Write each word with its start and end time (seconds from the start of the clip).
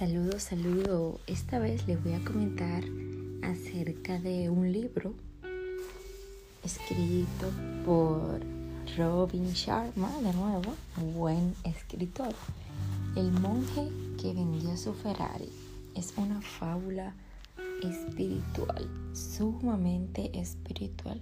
Saludo, 0.00 0.40
saludo. 0.40 1.20
Esta 1.26 1.58
vez 1.58 1.86
les 1.86 2.02
voy 2.02 2.14
a 2.14 2.24
comentar 2.24 2.82
acerca 3.42 4.18
de 4.18 4.48
un 4.48 4.72
libro 4.72 5.12
escrito 6.64 7.50
por 7.84 8.40
Robin 8.96 9.52
Sharma, 9.52 10.10
de 10.22 10.32
nuevo, 10.32 10.74
un 10.96 11.12
buen 11.12 11.54
escritor. 11.64 12.34
El 13.14 13.30
monje 13.30 13.90
que 14.18 14.32
vendió 14.32 14.74
su 14.78 14.94
Ferrari 14.94 15.50
es 15.94 16.14
una 16.16 16.40
fábula 16.40 17.12
espiritual, 17.82 18.88
sumamente 19.12 20.30
espiritual. 20.32 21.20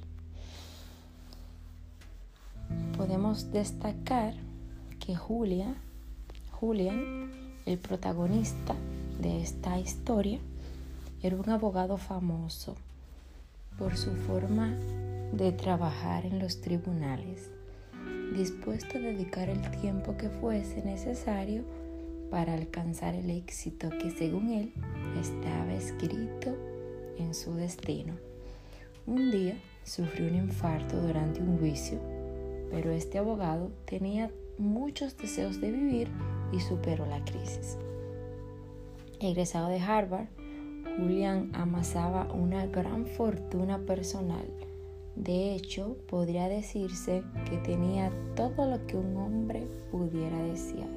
Podemos 2.96 3.50
destacar 3.50 4.34
que 5.00 5.16
Julia, 5.16 5.74
Julian, 6.52 7.47
el 7.68 7.76
protagonista 7.76 8.74
de 9.20 9.42
esta 9.42 9.78
historia 9.78 10.38
era 11.22 11.36
un 11.36 11.50
abogado 11.50 11.98
famoso 11.98 12.76
por 13.78 13.94
su 13.98 14.16
forma 14.16 14.74
de 15.34 15.52
trabajar 15.52 16.24
en 16.24 16.38
los 16.38 16.62
tribunales, 16.62 17.50
dispuesto 18.34 18.96
a 18.96 19.02
dedicar 19.02 19.50
el 19.50 19.60
tiempo 19.82 20.16
que 20.16 20.30
fuese 20.30 20.82
necesario 20.82 21.62
para 22.30 22.54
alcanzar 22.54 23.14
el 23.14 23.28
éxito 23.28 23.90
que 23.90 24.12
según 24.12 24.50
él 24.50 24.72
estaba 25.20 25.74
escrito 25.74 26.56
en 27.18 27.34
su 27.34 27.52
destino. 27.52 28.14
Un 29.06 29.30
día 29.30 29.56
sufrió 29.84 30.26
un 30.26 30.36
infarto 30.36 31.02
durante 31.02 31.42
un 31.42 31.58
juicio, 31.58 31.98
pero 32.70 32.92
este 32.92 33.18
abogado 33.18 33.70
tenía 33.84 34.30
muchos 34.56 35.18
deseos 35.18 35.60
de 35.60 35.70
vivir 35.70 36.08
y 36.52 36.60
superó 36.60 37.06
la 37.06 37.24
crisis. 37.24 37.78
Egresado 39.20 39.68
de 39.68 39.80
Harvard, 39.80 40.28
Julian 40.96 41.50
amasaba 41.54 42.32
una 42.32 42.66
gran 42.66 43.06
fortuna 43.06 43.78
personal. 43.78 44.46
De 45.16 45.54
hecho, 45.54 45.96
podría 46.08 46.48
decirse 46.48 47.24
que 47.48 47.56
tenía 47.58 48.12
todo 48.36 48.70
lo 48.70 48.86
que 48.86 48.96
un 48.96 49.16
hombre 49.16 49.66
pudiera 49.90 50.40
desear. 50.42 50.88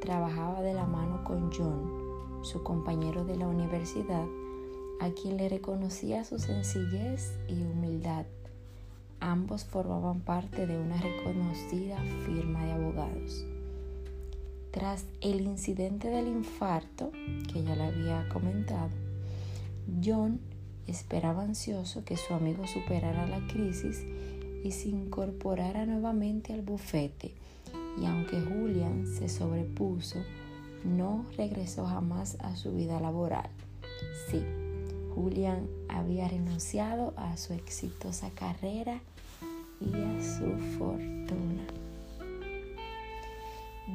Trabajaba 0.00 0.62
de 0.62 0.74
la 0.74 0.86
mano 0.86 1.24
con 1.24 1.50
John, 1.52 2.42
su 2.42 2.62
compañero 2.62 3.24
de 3.24 3.36
la 3.36 3.48
universidad, 3.48 4.26
a 5.00 5.10
quien 5.10 5.36
le 5.36 5.48
reconocía 5.48 6.24
su 6.24 6.38
sencillez 6.38 7.38
y 7.48 7.62
humildad. 7.62 8.26
Ambos 9.20 9.64
formaban 9.64 10.20
parte 10.20 10.66
de 10.66 10.78
una 10.78 10.96
reconocida 11.00 11.98
firma 12.26 12.64
de 12.64 12.72
abogados. 12.72 13.46
Tras 14.74 15.04
el 15.20 15.42
incidente 15.42 16.08
del 16.08 16.26
infarto, 16.26 17.12
que 17.52 17.62
ya 17.62 17.76
le 17.76 17.84
había 17.84 18.28
comentado, 18.28 18.90
John 20.04 20.40
esperaba 20.88 21.44
ansioso 21.44 22.04
que 22.04 22.16
su 22.16 22.34
amigo 22.34 22.66
superara 22.66 23.24
la 23.28 23.46
crisis 23.46 24.02
y 24.64 24.72
se 24.72 24.88
incorporara 24.88 25.86
nuevamente 25.86 26.52
al 26.52 26.62
bufete. 26.62 27.32
Y 28.02 28.06
aunque 28.06 28.40
Julian 28.40 29.06
se 29.06 29.28
sobrepuso, 29.28 30.18
no 30.82 31.24
regresó 31.36 31.86
jamás 31.86 32.36
a 32.40 32.56
su 32.56 32.72
vida 32.74 32.98
laboral. 32.98 33.50
Sí, 34.28 34.42
Julian 35.14 35.68
había 35.88 36.26
renunciado 36.26 37.14
a 37.16 37.36
su 37.36 37.52
exitosa 37.52 38.28
carrera 38.30 38.98
y 39.80 39.94
a 39.94 40.20
su 40.20 40.50
fortuna. 40.76 41.62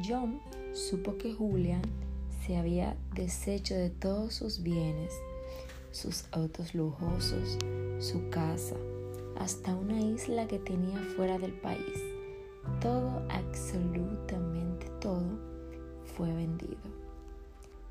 John 0.08 0.40
supo 0.80 1.18
que 1.18 1.34
Julian 1.34 1.82
se 2.46 2.58
había 2.58 2.96
deshecho 3.14 3.76
de 3.76 3.90
todos 3.90 4.34
sus 4.34 4.64
bienes, 4.64 5.14
sus 5.92 6.26
autos 6.32 6.74
lujosos, 6.74 7.58
su 8.00 8.30
casa, 8.30 8.76
hasta 9.38 9.76
una 9.76 10.00
isla 10.00 10.48
que 10.48 10.58
tenía 10.58 10.98
fuera 11.16 11.38
del 11.38 11.52
país. 11.52 12.02
Todo, 12.80 13.22
absolutamente 13.30 14.88
todo, 15.02 15.38
fue 16.16 16.34
vendido. 16.34 16.78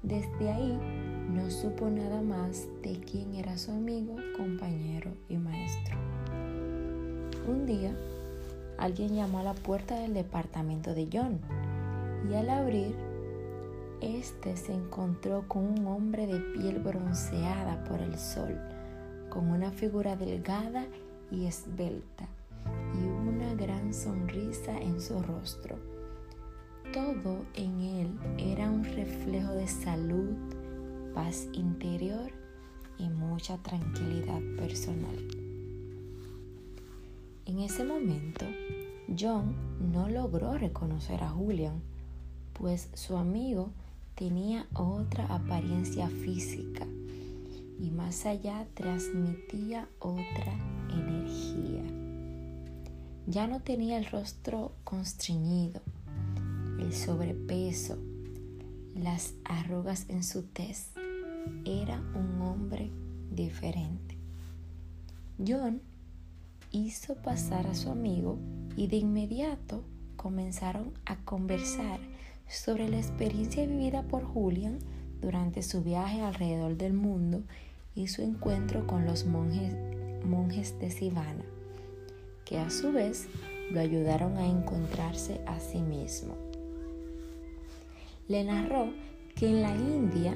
Desde 0.03 0.51
ahí 0.51 0.79
no 1.31 1.51
supo 1.51 1.91
nada 1.91 2.23
más 2.23 2.67
de 2.83 3.01
quién 3.01 3.35
era 3.35 3.59
su 3.59 3.71
amigo, 3.71 4.17
compañero 4.37 5.11
y 5.29 5.37
maestro. 5.37 5.97
Un 7.47 7.67
día, 7.67 7.95
alguien 8.79 9.15
llamó 9.15 9.41
a 9.41 9.45
la 9.45 9.55
puerta 9.55 9.99
del 10.01 10.15
departamento 10.15 10.95
de 10.95 11.09
John 11.13 11.41
y 12.31 12.35
al 12.35 12.51
abrir, 12.51 12.95
este 14.01 14.57
se 14.57 14.73
encontró 14.73 15.47
con 15.49 15.65
un 15.65 15.87
hombre 15.87 16.27
de 16.27 16.39
piel 16.39 16.79
bronceada 16.79 17.85
por 17.85 18.01
el 18.01 18.17
sol, 18.17 18.59
con 19.29 19.51
una 19.51 19.71
figura 19.71 20.17
delgada 20.17 20.87
y 21.31 21.47
esbelta 21.47 22.29
y 22.95 23.05
una 23.07 23.55
gran 23.55 23.93
sonrisa 23.93 24.79
en 24.79 25.01
su 25.01 25.21
rostro. 25.23 25.77
Todo 26.93 27.45
en 27.55 27.81
él 27.81 28.19
era 28.39 28.71
un 28.71 28.85
reflejo 28.85 29.53
de 29.53 29.69
salud, 29.69 30.35
paz 31.15 31.49
interior 31.53 32.31
y 32.99 33.09
mucha 33.09 33.59
tranquilidad 33.59 34.41
personal. 34.57 35.17
En 37.45 37.61
ese 37.61 37.85
momento, 37.85 38.47
John 39.19 39.55
no 39.93 40.09
logró 40.09 40.57
reconocer 40.57 41.23
a 41.23 41.31
Julian, 41.31 41.83
pues 42.59 42.89
su 42.95 43.17
amigo 43.17 43.71
tenía 44.15 44.67
otra 44.75 45.27
apariencia 45.27 46.09
física 46.09 46.87
y 47.81 47.91
más 47.91 48.27
allá 48.27 48.67
transmitía 48.75 49.89
otra 50.01 50.53
energía. 50.91 51.85
Ya 53.27 53.47
no 53.47 53.61
tenía 53.61 53.99
el 53.99 54.07
rostro 54.07 54.73
constreñido, 54.85 55.81
el 56.81 56.93
sobrepeso, 56.93 57.99
las 58.95 59.35
arrugas 59.45 60.07
en 60.09 60.25
su 60.25 60.43
tez. 60.43 60.91
Era 61.65 62.01
un 62.15 62.43
hombre 62.43 62.91
diferente. 63.31 64.17
John 65.47 65.81
hizo 66.73 67.15
pasar 67.15 67.67
a 67.69 67.75
su 67.75 67.91
amigo 67.91 68.39
y 68.77 68.89
de 68.89 68.97
inmediato 68.97 69.85
comenzaron 70.17 70.93
a 71.07 71.17
conversar 71.25 72.01
sobre 72.49 72.89
la 72.89 72.97
experiencia 72.97 73.67
vivida 73.67 74.03
por 74.03 74.25
Julian 74.25 74.79
durante 75.21 75.63
su 75.63 75.83
viaje 75.83 76.23
alrededor 76.23 76.77
del 76.77 76.95
mundo 76.95 77.43
y 77.95 78.09
su 78.09 78.23
encuentro 78.23 78.87
con 78.87 79.05
los 79.05 79.27
monjes, 79.27 79.75
monjes 80.25 80.79
de 80.79 80.91
Sivana, 80.91 81.45
que 82.45 82.59
a 82.59 82.71
su 82.71 82.93
vez 82.93 83.27
lo 83.71 83.81
ayudaron 83.81 84.37
a 84.37 84.47
encontrarse 84.47 85.41
a 85.47 85.61
sí 85.61 85.81
mismo. 85.81 86.35
Le 88.29 88.45
narró 88.45 88.93
que 89.35 89.49
en 89.49 89.63
la 89.63 89.75
India 89.75 90.35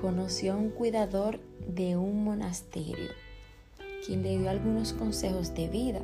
conoció 0.00 0.52
a 0.54 0.56
un 0.56 0.70
cuidador 0.70 1.40
de 1.66 1.96
un 1.96 2.24
monasterio, 2.24 3.10
quien 4.04 4.22
le 4.22 4.38
dio 4.38 4.50
algunos 4.50 4.92
consejos 4.92 5.54
de 5.54 5.68
vida, 5.68 6.00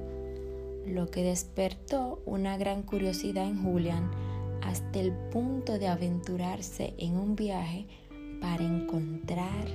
lo 0.87 1.10
que 1.10 1.22
despertó 1.22 2.22
una 2.25 2.56
gran 2.56 2.82
curiosidad 2.82 3.47
en 3.47 3.62
Julian 3.62 4.10
hasta 4.62 5.00
el 5.00 5.12
punto 5.31 5.78
de 5.78 5.88
aventurarse 5.88 6.94
en 6.98 7.16
un 7.16 7.37
viaje 7.37 7.87
para 8.41 8.65
encontrar 8.65 9.69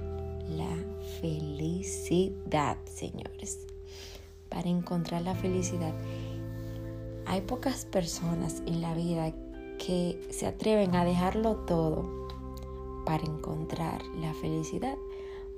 la 0.50 0.76
felicidad, 1.22 2.78
señores. 2.86 3.68
Para 4.50 4.70
encontrar 4.70 5.22
la 5.22 5.36
felicidad. 5.36 5.94
Hay 7.26 7.42
pocas 7.42 7.86
personas 7.86 8.62
en 8.66 8.82
la 8.82 8.94
vida 8.94 9.34
que 9.78 10.28
se 10.30 10.46
atreven 10.48 10.96
a 10.96 11.04
dejarlo 11.04 11.56
todo 11.66 12.28
para 13.06 13.24
encontrar 13.24 14.04
la 14.20 14.34
felicidad. 14.36 14.96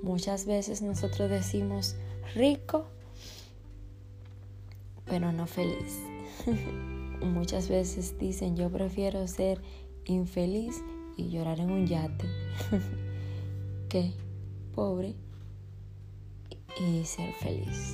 Muchas 0.02 0.46
veces 0.46 0.82
nosotros 0.82 1.30
decimos 1.30 1.96
rico, 2.34 2.86
pero 5.06 5.32
no 5.32 5.46
feliz. 5.46 6.00
muchas 7.26 7.68
veces 7.68 8.18
dicen 8.18 8.56
yo 8.56 8.70
prefiero 8.70 9.26
ser 9.26 9.60
infeliz 10.04 10.82
y 11.16 11.28
llorar 11.30 11.60
en 11.60 11.70
un 11.70 11.86
yate 11.86 12.26
que 13.88 14.12
pobre 14.74 15.14
y 16.80 17.04
ser 17.04 17.32
feliz. 17.34 17.92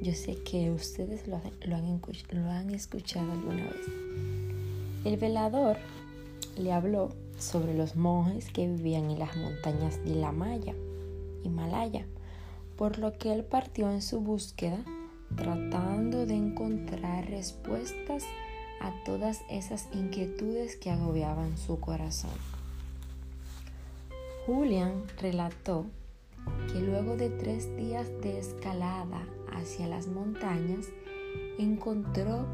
Yo 0.00 0.12
sé 0.14 0.36
que 0.42 0.70
ustedes 0.70 1.26
lo, 1.26 1.36
han, 1.36 2.00
han 2.48 2.70
escuchado 2.70 3.30
alguna 3.32 3.64
vez. 3.64 3.86
El 5.04 5.16
velador 5.16 5.76
le 6.56 6.72
habló 6.72 7.10
sobre 7.38 7.74
los 7.74 7.96
monjes 7.96 8.50
que 8.50 8.66
vivían 8.66 9.10
en 9.10 9.18
las 9.18 9.36
montañas 9.36 10.02
de 10.04 10.14
la 10.14 10.32
Maya, 10.32 10.74
Himalaya, 11.44 12.06
por 12.76 12.98
lo 12.98 13.18
que 13.18 13.32
él 13.32 13.44
partió 13.44 13.90
en 13.90 14.02
su 14.02 14.20
búsqueda 14.20 14.84
tratando 15.36 16.26
de 16.26 16.34
encontrar 16.34 17.28
respuestas 17.28 18.24
a 18.80 18.92
todas 19.04 19.40
esas 19.50 19.88
inquietudes 19.92 20.76
que 20.76 20.90
agobiaban 20.90 21.56
su 21.58 21.80
corazón. 21.80 22.30
Julian 24.46 25.02
relató 25.20 25.86
que 26.72 26.80
luego 26.80 27.16
de 27.16 27.30
tres 27.30 27.76
días 27.76 28.08
de 28.22 28.38
escalada 28.38 29.26
hacia 29.52 29.86
las 29.86 30.06
montañas, 30.06 30.86
encontró 31.58 32.46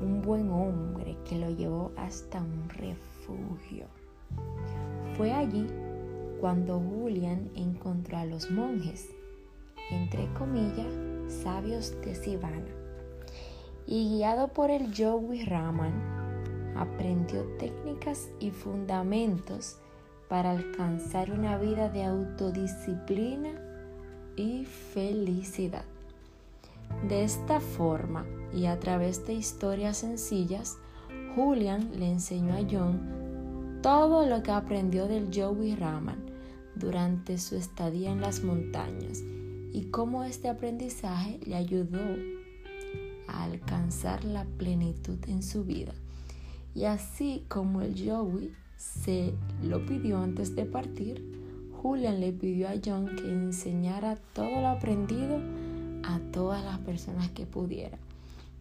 un 0.00 0.20
buen 0.22 0.50
hombre 0.50 1.16
que 1.28 1.38
lo 1.38 1.50
llevó 1.50 1.92
hasta 1.96 2.40
un 2.40 2.68
refugio. 2.68 3.86
Fue 5.16 5.32
allí 5.32 5.66
cuando 6.40 6.80
Julian 6.80 7.50
encontró 7.54 8.18
a 8.18 8.24
los 8.24 8.50
monjes, 8.50 9.08
entre 9.90 10.32
comillas, 10.34 10.92
sabios 11.32 12.00
de 12.02 12.14
Sivana, 12.14 12.70
y 13.86 14.16
guiado 14.16 14.48
por 14.48 14.70
el 14.70 14.92
Yogi 14.92 15.44
Raman, 15.44 16.74
aprendió 16.76 17.42
técnicas 17.58 18.28
y 18.40 18.50
fundamentos 18.50 19.78
para 20.28 20.52
alcanzar 20.52 21.30
una 21.30 21.58
vida 21.58 21.88
de 21.88 22.04
autodisciplina 22.04 23.50
y 24.36 24.64
felicidad. 24.64 25.84
De 27.08 27.24
esta 27.24 27.60
forma 27.60 28.24
y 28.54 28.66
a 28.66 28.78
través 28.78 29.26
de 29.26 29.34
historias 29.34 29.98
sencillas, 29.98 30.78
Julian 31.34 31.90
le 31.98 32.10
enseñó 32.10 32.54
a 32.54 32.66
John 32.70 33.80
todo 33.82 34.26
lo 34.26 34.42
que 34.42 34.52
aprendió 34.52 35.08
del 35.08 35.30
Yogi 35.30 35.74
Raman 35.74 36.24
durante 36.76 37.38
su 37.38 37.56
estadía 37.56 38.10
en 38.12 38.20
las 38.20 38.42
montañas 38.42 39.22
y 39.72 39.84
cómo 39.84 40.24
este 40.24 40.48
aprendizaje 40.48 41.40
le 41.46 41.56
ayudó 41.56 42.16
a 43.26 43.44
alcanzar 43.44 44.24
la 44.24 44.44
plenitud 44.44 45.18
en 45.28 45.42
su 45.42 45.64
vida. 45.64 45.94
Y 46.74 46.84
así 46.84 47.44
como 47.48 47.82
el 47.82 47.94
Yogi 47.94 48.52
se 48.76 49.32
lo 49.62 49.84
pidió 49.86 50.18
antes 50.18 50.54
de 50.54 50.64
partir, 50.64 51.22
Julian 51.82 52.20
le 52.20 52.32
pidió 52.32 52.68
a 52.68 52.74
John 52.84 53.16
que 53.16 53.28
enseñara 53.28 54.16
todo 54.34 54.60
lo 54.60 54.68
aprendido 54.68 55.40
a 56.04 56.20
todas 56.32 56.64
las 56.64 56.78
personas 56.80 57.30
que 57.30 57.46
pudiera, 57.46 57.98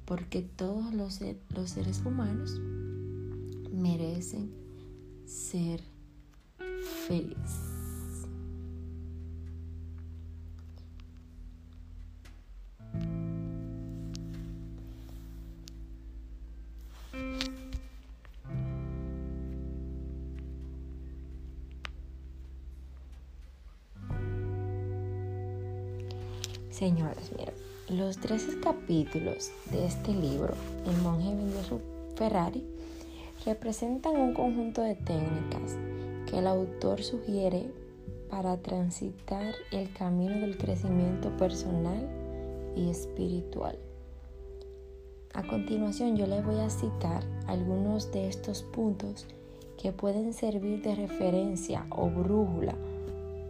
porque 0.05 0.41
todos 0.41 0.93
los, 0.93 1.19
los 1.49 1.69
seres 1.69 2.01
humanos 2.05 2.59
merecen 3.71 4.51
ser 5.25 5.81
felices. 7.07 7.70
Señores, 26.81 27.31
miren, 27.38 27.54
los 27.89 28.18
13 28.18 28.60
capítulos 28.60 29.51
de 29.69 29.86
este 29.86 30.16
libro, 30.16 30.56
El 30.88 30.98
monje 31.04 31.30
vendió 31.30 31.63
su 31.63 31.80
Ferrari, 32.16 32.66
representan 33.45 34.16
un 34.16 34.33
conjunto 34.33 34.81
de 34.81 34.95
técnicas 34.95 35.78
que 36.25 36.39
el 36.39 36.48
autor 36.48 37.04
sugiere 37.04 37.69
para 38.31 38.57
transitar 38.57 39.54
el 39.72 39.94
camino 39.94 40.39
del 40.39 40.57
crecimiento 40.57 41.30
personal 41.38 42.10
y 42.75 42.89
espiritual. 42.89 43.78
A 45.36 45.44
continuación 45.44 46.18
yo 46.18 46.25
les 46.25 46.44
voy 46.44 46.62
a 46.62 46.72
citar 46.72 47.24
algunos 47.45 48.12
de 48.12 48.28
estos 48.28 48.63
puntos 48.63 49.28
que 49.80 49.92
pueden 49.92 50.33
servir 50.33 50.81
de 50.81 50.95
referencia 50.95 51.86
o 51.92 52.10
brújula 52.10 52.74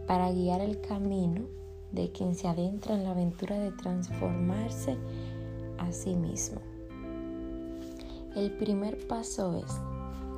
para 0.06 0.30
guiar 0.30 0.60
el 0.60 0.82
camino 0.82 1.61
de 1.92 2.10
quien 2.10 2.34
se 2.34 2.48
adentra 2.48 2.94
en 2.94 3.04
la 3.04 3.10
aventura 3.10 3.58
de 3.58 3.70
transformarse 3.72 4.96
a 5.78 5.92
sí 5.92 6.14
mismo. 6.14 6.60
El 8.34 8.52
primer 8.52 9.06
paso 9.06 9.56
es 9.56 9.72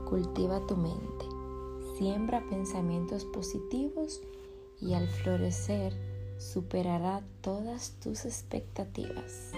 cultiva 0.08 0.66
tu 0.66 0.76
mente, 0.76 1.24
siembra 1.96 2.44
pensamientos 2.50 3.24
positivos 3.26 4.20
y 4.80 4.94
al 4.94 5.06
florecer 5.08 5.92
superará 6.38 7.22
todas 7.40 7.92
tus 8.00 8.24
expectativas. 8.24 9.52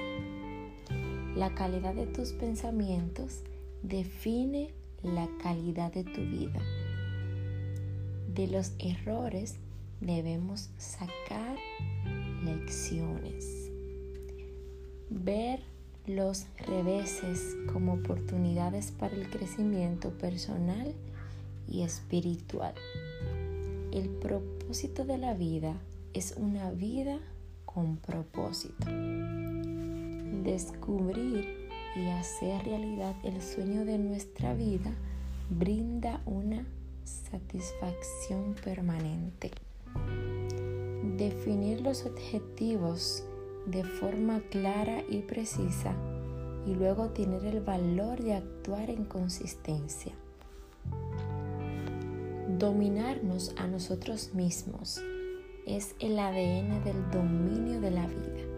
La 1.34 1.54
calidad 1.54 1.94
de 1.94 2.06
tus 2.06 2.32
pensamientos 2.32 3.42
define 3.82 4.72
la 5.02 5.28
calidad 5.42 5.92
de 5.92 6.04
tu 6.04 6.20
vida. 6.20 6.60
De 8.34 8.46
los 8.48 8.72
errores 8.78 9.58
debemos 10.00 10.70
sacar 10.78 11.56
lecciones. 12.44 13.70
Ver 15.10 15.60
los 16.06 16.46
reveses 16.66 17.56
como 17.72 17.94
oportunidades 17.94 18.92
para 18.92 19.14
el 19.14 19.28
crecimiento 19.28 20.10
personal 20.10 20.94
y 21.68 21.82
espiritual. 21.82 22.74
El 23.92 24.08
propósito 24.08 25.04
de 25.04 25.18
la 25.18 25.34
vida 25.34 25.74
es 26.12 26.34
una 26.36 26.70
vida 26.70 27.18
con 27.64 27.96
propósito. 27.96 28.86
Descubrir 30.44 31.68
y 31.96 32.08
hacer 32.10 32.64
realidad 32.64 33.16
el 33.24 33.42
sueño 33.42 33.84
de 33.84 33.98
nuestra 33.98 34.54
vida 34.54 34.92
brinda 35.50 36.20
una 36.26 36.64
satisfacción 37.04 38.54
permanente 38.62 39.50
definir 41.16 41.80
los 41.80 42.04
objetivos 42.04 43.24
de 43.66 43.84
forma 43.84 44.40
clara 44.50 45.02
y 45.08 45.22
precisa 45.22 45.94
y 46.66 46.74
luego 46.74 47.10
tener 47.10 47.44
el 47.46 47.60
valor 47.60 48.22
de 48.22 48.34
actuar 48.34 48.90
en 48.90 49.04
consistencia. 49.04 50.12
Dominarnos 52.58 53.54
a 53.56 53.66
nosotros 53.66 54.34
mismos 54.34 55.00
es 55.66 55.94
el 56.00 56.18
ADN 56.18 56.84
del 56.84 57.10
dominio 57.10 57.80
de 57.80 57.90
la 57.90 58.06
vida. 58.06 58.56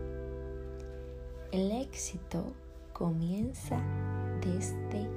El 1.53 1.73
éxito 1.73 2.53
comienza 2.93 3.81
desde 4.41 5.09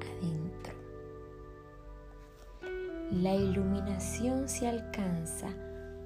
adentro. 0.00 0.74
La 3.10 3.34
iluminación 3.34 4.48
se 4.48 4.68
alcanza 4.68 5.48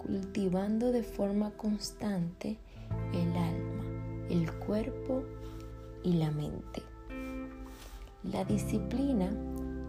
cultivando 0.06 0.92
de 0.92 1.02
forma 1.02 1.50
constante 1.52 2.59
el 3.12 3.37
alma, 3.37 3.85
el 4.30 4.52
cuerpo 4.52 5.25
y 6.02 6.14
la 6.14 6.30
mente. 6.30 6.82
La 8.25 8.44
disciplina 8.44 9.30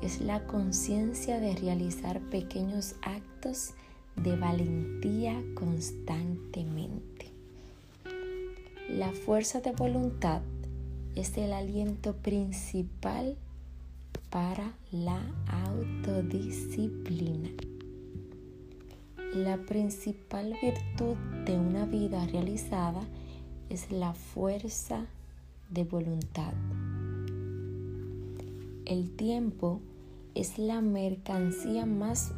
es 0.01 0.21
la 0.21 0.45
conciencia 0.47 1.39
de 1.39 1.55
realizar 1.55 2.19
pequeños 2.29 2.95
actos 3.01 3.73
de 4.15 4.35
valentía 4.35 5.41
constantemente. 5.55 7.31
La 8.89 9.11
fuerza 9.11 9.61
de 9.61 9.71
voluntad 9.71 10.41
es 11.15 11.37
el 11.37 11.53
aliento 11.53 12.15
principal 12.15 13.37
para 14.29 14.73
la 14.91 15.21
autodisciplina. 15.47 17.49
La 19.35 19.57
principal 19.57 20.55
virtud 20.61 21.15
de 21.45 21.57
una 21.57 21.87
vida 21.87 22.23
realizada 22.27 23.01
es 23.67 23.91
la 23.91 24.13
fuerza 24.13 25.07
de 25.71 25.85
voluntad. 25.85 26.53
El 28.85 29.09
tiempo 29.15 29.81
es 30.35 30.59
la 30.59 30.81
mercancía 30.81 31.87
más 31.87 32.31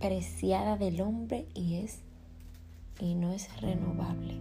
preciada 0.00 0.76
del 0.76 1.00
hombre 1.00 1.46
y 1.54 1.76
es 1.76 2.00
y 3.00 3.14
no 3.14 3.32
es 3.32 3.58
renovable. 3.62 4.34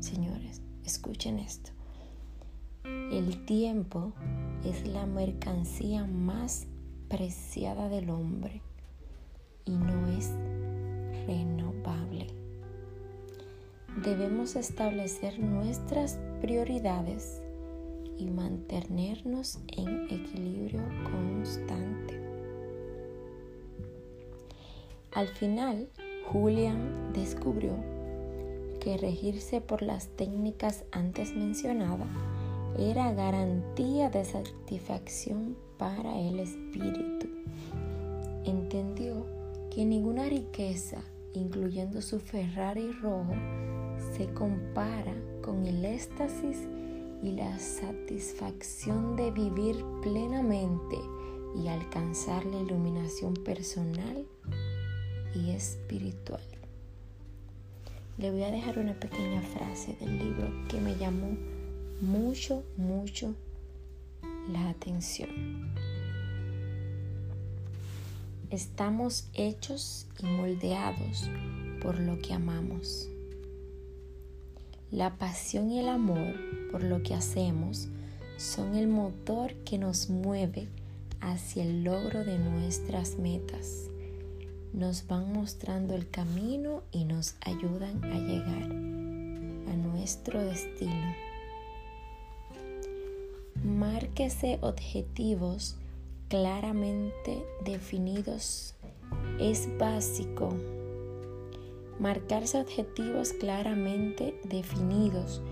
Señores, 0.00 0.62
escuchen 0.86 1.40
esto. 1.40 1.72
El 2.84 3.44
tiempo 3.44 4.14
es 4.64 4.88
la 4.88 5.04
mercancía 5.04 6.06
más 6.06 6.64
preciada 7.10 7.90
del 7.90 8.08
hombre 8.08 8.62
y 9.64 9.72
no 9.72 10.08
es 10.08 10.30
renovable. 11.26 12.26
Debemos 14.02 14.56
establecer 14.56 15.38
nuestras 15.38 16.18
prioridades 16.40 17.42
y 18.18 18.30
mantenernos 18.30 19.58
en 19.76 20.04
equilibrio 20.04 20.82
constante. 21.04 22.20
Al 25.12 25.28
final, 25.28 25.88
Julian 26.26 27.12
descubrió 27.12 27.74
que 28.80 28.96
regirse 28.96 29.60
por 29.60 29.82
las 29.82 30.08
técnicas 30.08 30.84
antes 30.90 31.34
mencionadas 31.34 32.08
era 32.78 33.12
garantía 33.12 34.08
de 34.08 34.24
satisfacción 34.24 35.56
para 35.76 36.18
el 36.18 36.40
espíritu. 36.40 37.28
Entendió 38.44 39.26
que 39.74 39.86
ninguna 39.86 40.28
riqueza, 40.28 41.02
incluyendo 41.32 42.02
su 42.02 42.20
Ferrari 42.20 42.92
rojo, 42.92 43.34
se 44.14 44.26
compara 44.34 45.14
con 45.42 45.64
el 45.64 45.82
éxtasis 45.84 46.68
y 47.22 47.32
la 47.32 47.58
satisfacción 47.58 49.16
de 49.16 49.30
vivir 49.30 49.82
plenamente 50.02 50.98
y 51.56 51.68
alcanzar 51.68 52.44
la 52.44 52.60
iluminación 52.60 53.32
personal 53.32 54.26
y 55.34 55.50
espiritual. 55.52 56.42
Le 58.18 58.30
voy 58.30 58.42
a 58.42 58.50
dejar 58.50 58.78
una 58.78 58.98
pequeña 59.00 59.40
frase 59.40 59.96
del 60.00 60.18
libro 60.18 60.50
que 60.68 60.80
me 60.80 60.96
llamó 60.96 61.34
mucho, 62.02 62.62
mucho 62.76 63.34
la 64.50 64.68
atención. 64.68 65.81
Estamos 68.52 69.24
hechos 69.32 70.06
y 70.18 70.26
moldeados 70.26 71.30
por 71.80 71.98
lo 71.98 72.18
que 72.18 72.34
amamos. 72.34 73.08
La 74.90 75.16
pasión 75.16 75.70
y 75.70 75.78
el 75.78 75.88
amor 75.88 76.34
por 76.70 76.82
lo 76.82 77.02
que 77.02 77.14
hacemos 77.14 77.88
son 78.36 78.76
el 78.76 78.88
motor 78.88 79.54
que 79.64 79.78
nos 79.78 80.10
mueve 80.10 80.68
hacia 81.22 81.64
el 81.64 81.82
logro 81.82 82.26
de 82.26 82.38
nuestras 82.38 83.18
metas. 83.18 83.88
Nos 84.74 85.06
van 85.06 85.32
mostrando 85.32 85.94
el 85.94 86.10
camino 86.10 86.82
y 86.92 87.06
nos 87.06 87.36
ayudan 87.40 88.04
a 88.04 88.18
llegar 88.18 88.64
a 88.64 89.76
nuestro 89.76 90.44
destino. 90.44 91.14
Márquese 93.64 94.58
objetivos 94.60 95.76
claramente 96.32 97.44
definidos. 97.62 98.74
Es 99.38 99.68
básico. 99.76 100.54
Marcarse 102.00 102.58
objetivos 102.58 103.34
claramente 103.34 104.40
definidos 104.44 105.42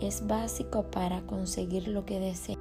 es 0.00 0.26
básico 0.26 0.90
para 0.90 1.24
conseguir 1.28 1.86
lo 1.86 2.04
que 2.04 2.18
desea. 2.18 2.58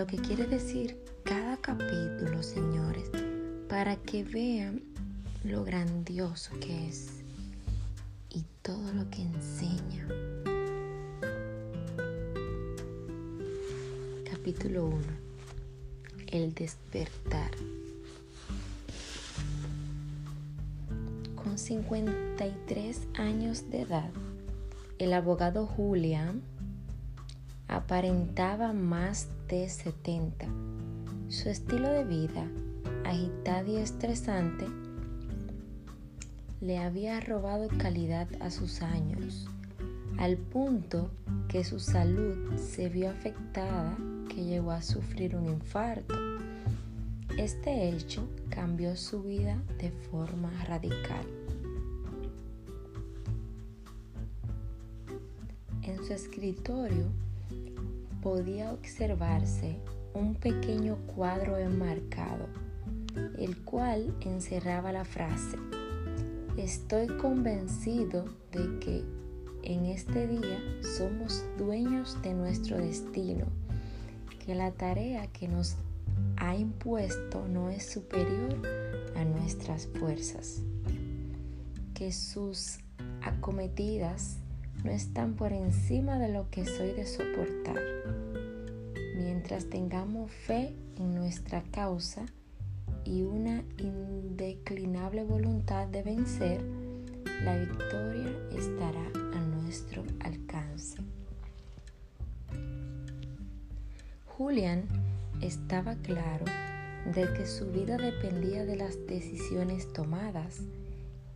Lo 0.00 0.06
que 0.06 0.16
quiere 0.16 0.46
decir 0.46 0.96
cada 1.24 1.58
capítulo, 1.58 2.42
señores, 2.42 3.10
para 3.68 3.96
que 3.96 4.24
vean 4.24 4.82
lo 5.44 5.62
grandioso 5.62 6.58
que 6.58 6.88
es 6.88 7.20
y 8.30 8.42
todo 8.62 8.94
lo 8.94 9.10
que 9.10 9.20
enseña. 9.20 10.08
Capítulo 14.24 14.86
1. 14.86 14.96
El 16.28 16.54
despertar. 16.54 17.50
Con 21.36 21.58
53 21.58 23.00
años 23.18 23.68
de 23.68 23.82
edad, 23.82 24.10
el 24.98 25.12
abogado 25.12 25.66
Julian 25.66 26.40
aparentaba 27.70 28.72
más 28.72 29.28
de 29.48 29.68
70. 29.68 30.46
Su 31.28 31.48
estilo 31.48 31.88
de 31.88 32.04
vida 32.04 32.46
agitado 33.04 33.72
y 33.72 33.76
estresante, 33.76 34.66
le 36.60 36.78
había 36.78 37.20
robado 37.20 37.68
calidad 37.78 38.28
a 38.40 38.50
sus 38.50 38.82
años, 38.82 39.48
al 40.18 40.36
punto 40.36 41.10
que 41.48 41.64
su 41.64 41.80
salud 41.80 42.56
se 42.56 42.88
vio 42.88 43.10
afectada 43.10 43.96
que 44.28 44.44
llegó 44.44 44.72
a 44.72 44.82
sufrir 44.82 45.36
un 45.36 45.46
infarto. 45.46 46.14
Este 47.38 47.88
hecho 47.88 48.28
cambió 48.50 48.96
su 48.96 49.22
vida 49.22 49.56
de 49.78 49.90
forma 49.90 50.50
radical. 50.64 51.24
En 55.82 56.04
su 56.04 56.12
escritorio 56.12 57.06
podía 58.20 58.72
observarse 58.72 59.78
un 60.14 60.34
pequeño 60.34 60.96
cuadro 61.14 61.56
enmarcado 61.56 62.48
el 63.38 63.56
cual 63.64 64.14
encerraba 64.20 64.92
la 64.92 65.04
frase, 65.04 65.56
estoy 66.56 67.06
convencido 67.16 68.24
de 68.52 68.78
que 68.80 69.04
en 69.62 69.86
este 69.86 70.26
día 70.26 70.58
somos 70.96 71.44
dueños 71.58 72.20
de 72.22 72.34
nuestro 72.34 72.78
destino, 72.78 73.46
que 74.44 74.54
la 74.54 74.72
tarea 74.72 75.26
que 75.28 75.48
nos 75.48 75.76
ha 76.36 76.56
impuesto 76.56 77.46
no 77.48 77.70
es 77.70 77.90
superior 77.90 78.60
a 79.16 79.24
nuestras 79.24 79.86
fuerzas, 79.86 80.62
que 81.94 82.12
sus 82.12 82.78
acometidas 83.22 84.38
no 84.84 84.90
están 84.90 85.34
por 85.34 85.52
encima 85.52 86.18
de 86.18 86.32
lo 86.32 86.48
que 86.50 86.64
soy 86.64 86.92
de 86.92 87.06
soportar. 87.06 87.80
Mientras 89.16 89.66
tengamos 89.66 90.30
fe 90.30 90.74
en 90.96 91.14
nuestra 91.14 91.62
causa, 91.70 92.26
y 93.04 93.22
una 93.22 93.62
indeclinable 93.78 95.24
voluntad 95.24 95.86
de 95.88 96.02
vencer, 96.02 96.60
la 97.44 97.56
victoria 97.56 98.30
estará 98.56 99.04
a 99.34 99.40
nuestro 99.40 100.04
alcance. 100.20 100.98
Julian 104.26 104.84
estaba 105.40 105.96
claro 105.96 106.44
de 107.14 107.32
que 107.32 107.46
su 107.46 107.70
vida 107.70 107.96
dependía 107.96 108.64
de 108.64 108.76
las 108.76 109.06
decisiones 109.06 109.92
tomadas, 109.92 110.60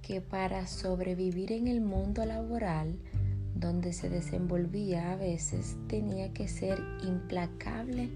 que 0.03 0.21
para 0.21 0.67
sobrevivir 0.67 1.53
en 1.53 1.67
el 1.67 1.81
mundo 1.81 2.25
laboral 2.27 2.99
donde 3.55 3.93
se 3.93 4.09
desenvolvía 4.09 5.13
a 5.13 5.17
veces 5.17 5.77
tenía 5.89 6.33
que 6.33 6.49
ser 6.49 6.81
implacable 7.03 8.11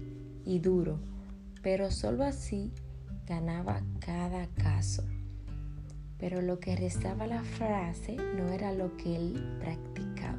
y 0.45 0.59
duro, 0.59 0.99
pero 1.61 1.91
solo 1.91 2.23
así 2.23 2.71
ganaba 3.27 3.81
cada 3.99 4.47
caso. 4.47 5.03
Pero 6.17 6.41
lo 6.41 6.59
que 6.59 6.75
rezaba 6.75 7.27
la 7.27 7.43
frase 7.43 8.17
no 8.35 8.49
era 8.49 8.73
lo 8.73 8.97
que 8.97 9.15
él 9.15 9.57
practicaba. 9.59 10.37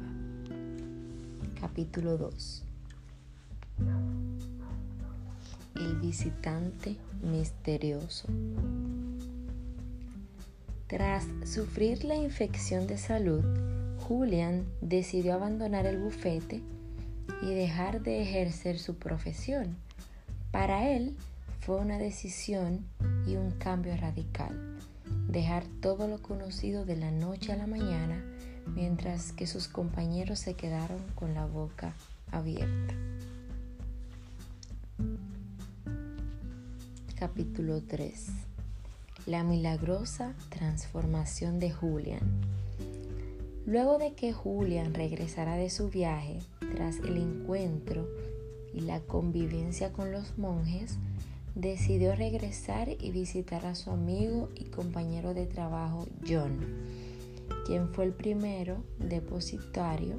Capítulo 1.59 2.17
2. 2.17 2.63
El 5.75 5.95
visitante 5.99 6.97
misterioso. 7.23 8.27
Tras 10.87 11.25
sufrir 11.45 12.03
la 12.03 12.15
infección 12.15 12.85
de 12.85 12.97
salud, 12.97 13.43
Julian 14.11 14.65
decidió 14.81 15.35
abandonar 15.35 15.85
el 15.85 15.97
bufete 15.97 16.61
y 17.41 17.53
dejar 17.53 18.01
de 18.01 18.21
ejercer 18.21 18.77
su 18.77 18.95
profesión. 18.97 19.77
Para 20.51 20.89
él, 20.89 21.15
fue 21.61 21.77
una 21.77 21.97
decisión 21.97 22.85
y 23.25 23.37
un 23.37 23.51
cambio 23.51 23.95
radical. 23.95 24.77
Dejar 25.29 25.63
todo 25.79 26.09
lo 26.09 26.21
conocido 26.21 26.83
de 26.83 26.97
la 26.97 27.09
noche 27.09 27.53
a 27.53 27.55
la 27.55 27.67
mañana 27.67 28.21
mientras 28.75 29.31
que 29.31 29.47
sus 29.47 29.69
compañeros 29.69 30.39
se 30.39 30.55
quedaron 30.55 30.99
con 31.15 31.33
la 31.33 31.45
boca 31.45 31.93
abierta. 32.33 32.93
Capítulo 37.15 37.81
3. 37.81 38.27
La 39.25 39.45
milagrosa 39.45 40.33
transformación 40.49 41.61
de 41.61 41.71
Julian. 41.71 42.60
Luego 43.71 43.97
de 43.99 44.11
que 44.15 44.33
Julian 44.33 44.93
regresara 44.93 45.55
de 45.55 45.69
su 45.69 45.89
viaje, 45.89 46.39
tras 46.75 46.97
el 46.99 47.15
encuentro 47.15 48.05
y 48.73 48.81
la 48.81 48.99
convivencia 48.99 49.93
con 49.93 50.11
los 50.11 50.37
monjes, 50.37 50.97
decidió 51.55 52.13
regresar 52.13 52.89
y 52.89 53.11
visitar 53.11 53.65
a 53.65 53.75
su 53.75 53.91
amigo 53.91 54.49
y 54.55 54.65
compañero 54.65 55.33
de 55.33 55.45
trabajo 55.45 56.05
John, 56.27 56.59
quien 57.65 57.87
fue 57.93 58.03
el 58.03 58.11
primero 58.11 58.83
depositario 58.99 60.17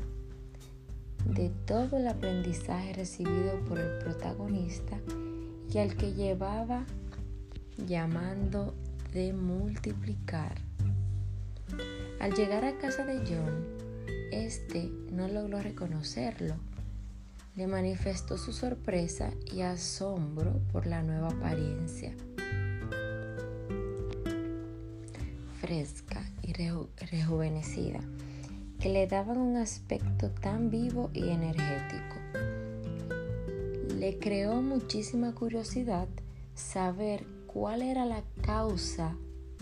de 1.26 1.50
todo 1.66 1.98
el 1.98 2.08
aprendizaje 2.08 2.94
recibido 2.94 3.62
por 3.68 3.78
el 3.78 3.98
protagonista 3.98 4.98
y 5.70 5.76
al 5.76 5.94
que 5.94 6.14
llevaba 6.14 6.86
llamando 7.86 8.72
de 9.12 9.34
multiplicar. 9.34 10.71
Al 12.22 12.34
llegar 12.34 12.64
a 12.64 12.78
casa 12.78 13.04
de 13.04 13.18
John, 13.26 13.66
este 14.30 14.92
no 15.10 15.26
logró 15.26 15.60
reconocerlo, 15.60 16.54
le 17.56 17.66
manifestó 17.66 18.38
su 18.38 18.52
sorpresa 18.52 19.32
y 19.52 19.62
asombro 19.62 20.60
por 20.70 20.86
la 20.86 21.02
nueva 21.02 21.30
apariencia. 21.30 22.14
Fresca 25.60 26.22
y 26.42 26.52
rejuvenecida, 26.52 27.98
que 28.78 28.88
le 28.88 29.08
daban 29.08 29.38
un 29.38 29.56
aspecto 29.56 30.30
tan 30.30 30.70
vivo 30.70 31.10
y 31.12 31.28
energético. 31.28 32.20
Le 33.98 34.20
creó 34.20 34.62
muchísima 34.62 35.34
curiosidad 35.34 36.06
saber 36.54 37.26
cuál 37.48 37.82
era 37.82 38.06
la 38.06 38.22
causa 38.42 39.16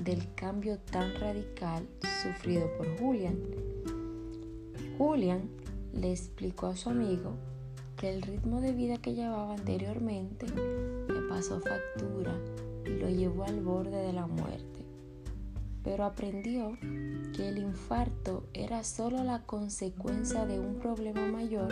del 0.04 0.34
cambio 0.34 0.78
tan 0.78 1.14
radical 1.20 1.86
sufrido 2.22 2.66
por 2.76 2.98
Julian. 2.98 3.38
Julian 4.96 5.48
le 5.92 6.10
explicó 6.10 6.68
a 6.68 6.76
su 6.76 6.90
amigo 6.90 7.34
que 7.96 8.08
el 8.08 8.22
ritmo 8.22 8.60
de 8.60 8.72
vida 8.72 8.96
que 8.96 9.14
llevaba 9.14 9.52
anteriormente 9.52 10.46
le 10.46 11.20
pasó 11.28 11.60
factura 11.60 12.34
y 12.86 12.90
lo 12.90 13.10
llevó 13.10 13.44
al 13.44 13.60
borde 13.60 13.96
de 13.96 14.12
la 14.12 14.26
muerte. 14.26 14.84
Pero 15.84 16.04
aprendió 16.04 16.78
que 17.34 17.48
el 17.48 17.58
infarto 17.58 18.44
era 18.54 18.84
solo 18.84 19.22
la 19.22 19.42
consecuencia 19.42 20.46
de 20.46 20.60
un 20.60 20.76
problema 20.76 21.26
mayor 21.26 21.68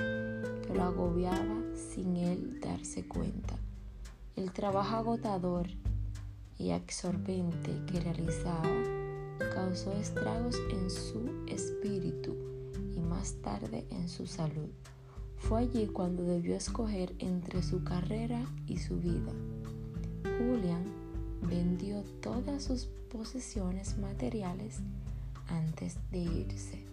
que 0.66 0.74
lo 0.74 0.82
agobiaba 0.82 1.62
sin 1.74 2.16
él 2.16 2.60
darse 2.60 3.06
cuenta. 3.06 3.54
El 4.36 4.52
trabajo 4.52 4.96
agotador 4.96 5.68
y 6.58 6.72
absorbente 6.72 7.70
que 7.86 8.00
realizaba 8.00 8.68
causó 9.54 9.92
estragos 9.92 10.56
en 10.70 10.90
su 10.90 11.30
espíritu 11.46 12.36
y 12.96 13.00
más 13.00 13.34
tarde 13.42 13.86
en 13.90 14.08
su 14.08 14.26
salud. 14.26 14.68
Fue 15.36 15.60
allí 15.60 15.86
cuando 15.86 16.24
debió 16.24 16.56
escoger 16.56 17.14
entre 17.20 17.62
su 17.62 17.84
carrera 17.84 18.44
y 18.66 18.78
su 18.78 18.98
vida. 18.98 19.32
Julian 20.38 20.84
vendió 21.42 22.02
todas 22.20 22.64
sus 22.64 22.86
posesiones 23.10 23.96
materiales 23.98 24.80
antes 25.46 25.96
de 26.10 26.18
irse. 26.18 26.84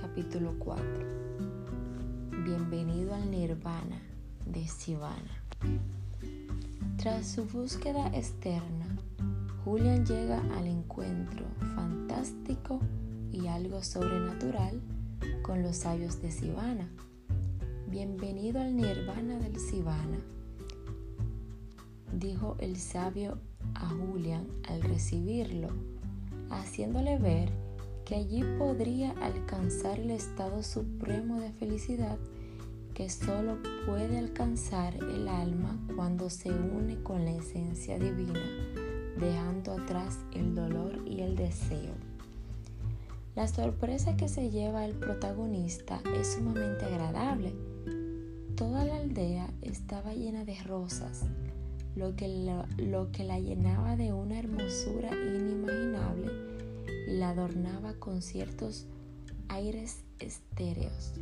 Capítulo 0.00 0.54
4 0.58 0.84
Bienvenido 2.44 3.14
al 3.14 3.30
Nirvana 3.30 4.02
de 4.46 4.66
Sivana. 4.66 5.42
Tras 7.02 7.26
su 7.26 7.46
búsqueda 7.46 8.12
externa, 8.14 8.86
Julian 9.64 10.06
llega 10.06 10.40
al 10.56 10.68
encuentro 10.68 11.44
fantástico 11.74 12.78
y 13.32 13.48
algo 13.48 13.82
sobrenatural 13.82 14.80
con 15.42 15.64
los 15.64 15.78
sabios 15.78 16.22
de 16.22 16.30
Sivana. 16.30 16.88
Bienvenido 17.88 18.60
al 18.60 18.76
nirvana 18.76 19.36
del 19.40 19.58
Sivana, 19.58 20.20
dijo 22.12 22.54
el 22.60 22.76
sabio 22.76 23.40
a 23.74 23.88
Julian 23.88 24.46
al 24.68 24.80
recibirlo, 24.82 25.70
haciéndole 26.50 27.18
ver 27.18 27.50
que 28.04 28.14
allí 28.14 28.44
podría 28.60 29.10
alcanzar 29.22 29.98
el 29.98 30.12
estado 30.12 30.62
supremo 30.62 31.40
de 31.40 31.50
felicidad 31.50 32.16
solo 33.10 33.58
puede 33.86 34.18
alcanzar 34.18 34.94
el 34.94 35.28
alma 35.28 35.78
cuando 35.96 36.30
se 36.30 36.50
une 36.50 37.02
con 37.02 37.24
la 37.24 37.32
esencia 37.32 37.98
divina, 37.98 38.40
dejando 39.18 39.72
atrás 39.72 40.18
el 40.34 40.54
dolor 40.54 41.02
y 41.06 41.20
el 41.20 41.36
deseo. 41.36 41.94
La 43.34 43.48
sorpresa 43.48 44.16
que 44.16 44.28
se 44.28 44.50
lleva 44.50 44.84
el 44.84 44.94
protagonista 44.94 46.02
es 46.14 46.34
sumamente 46.34 46.84
agradable. 46.84 47.54
Toda 48.56 48.84
la 48.84 48.96
aldea 48.96 49.48
estaba 49.62 50.12
llena 50.12 50.44
de 50.44 50.62
rosas, 50.62 51.24
lo 51.96 52.14
que, 52.14 52.28
la, 52.28 52.68
lo 52.76 53.10
que 53.10 53.24
la 53.24 53.40
llenaba 53.40 53.96
de 53.96 54.12
una 54.12 54.38
hermosura 54.38 55.10
inimaginable 55.14 56.30
y 57.08 57.16
la 57.16 57.30
adornaba 57.30 57.94
con 57.94 58.20
ciertos 58.20 58.86
aires 59.48 60.02
estéreos. 60.18 61.14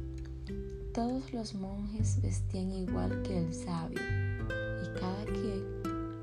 Todos 0.94 1.32
los 1.32 1.54
monjes 1.54 2.20
vestían 2.20 2.72
igual 2.72 3.22
que 3.22 3.38
el 3.38 3.54
sabio 3.54 4.00
y 4.00 4.98
cada 4.98 5.24
quien 5.24 5.64